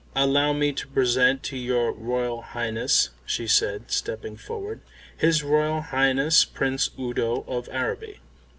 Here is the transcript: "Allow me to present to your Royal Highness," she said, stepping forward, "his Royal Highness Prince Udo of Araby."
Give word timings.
"Allow 0.15 0.53
me 0.53 0.73
to 0.73 0.87
present 0.87 1.43
to 1.43 1.55
your 1.57 1.91
Royal 1.91 2.41
Highness," 2.41 3.11
she 3.23 3.45
said, 3.45 3.91
stepping 3.91 4.35
forward, 4.35 4.79
"his 5.15 5.43
Royal 5.43 5.81
Highness 5.81 6.43
Prince 6.43 6.89
Udo 6.97 7.41
of 7.47 7.69
Araby." 7.69 8.17